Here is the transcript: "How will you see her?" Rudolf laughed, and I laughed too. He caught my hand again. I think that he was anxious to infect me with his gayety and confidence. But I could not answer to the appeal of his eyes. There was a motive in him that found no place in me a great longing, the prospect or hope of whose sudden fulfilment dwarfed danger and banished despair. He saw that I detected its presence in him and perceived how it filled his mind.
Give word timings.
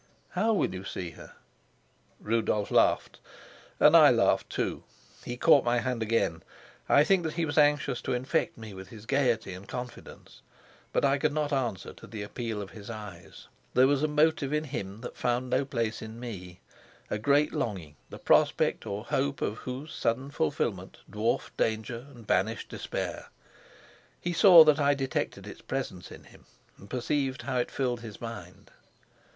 "How 0.29 0.51
will 0.51 0.73
you 0.73 0.83
see 0.83 1.11
her?" 1.11 1.33
Rudolf 2.19 2.71
laughed, 2.71 3.19
and 3.79 3.95
I 3.95 4.09
laughed 4.09 4.49
too. 4.49 4.83
He 5.23 5.37
caught 5.37 5.63
my 5.63 5.77
hand 5.77 6.01
again. 6.01 6.41
I 6.89 7.03
think 7.03 7.21
that 7.21 7.33
he 7.33 7.45
was 7.45 7.55
anxious 7.55 8.01
to 8.01 8.13
infect 8.13 8.57
me 8.57 8.73
with 8.73 8.87
his 8.87 9.05
gayety 9.05 9.53
and 9.53 9.67
confidence. 9.67 10.41
But 10.91 11.05
I 11.05 11.19
could 11.19 11.33
not 11.33 11.53
answer 11.53 11.93
to 11.93 12.07
the 12.07 12.23
appeal 12.23 12.63
of 12.63 12.71
his 12.71 12.89
eyes. 12.89 13.47
There 13.75 13.85
was 13.85 14.01
a 14.01 14.07
motive 14.07 14.51
in 14.51 14.63
him 14.63 15.01
that 15.01 15.15
found 15.15 15.51
no 15.51 15.65
place 15.65 16.01
in 16.01 16.19
me 16.19 16.61
a 17.11 17.19
great 17.19 17.53
longing, 17.53 17.95
the 18.09 18.17
prospect 18.17 18.87
or 18.87 19.03
hope 19.05 19.39
of 19.39 19.57
whose 19.59 19.93
sudden 19.93 20.31
fulfilment 20.31 20.97
dwarfed 21.11 21.55
danger 21.57 22.07
and 22.09 22.25
banished 22.25 22.69
despair. 22.69 23.27
He 24.19 24.33
saw 24.33 24.63
that 24.63 24.79
I 24.79 24.95
detected 24.95 25.45
its 25.45 25.61
presence 25.61 26.11
in 26.11 26.23
him 26.23 26.45
and 26.79 26.89
perceived 26.89 27.43
how 27.43 27.57
it 27.57 27.69
filled 27.69 28.01
his 28.01 28.19
mind. 28.19 28.71